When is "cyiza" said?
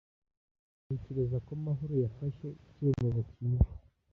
3.31-3.71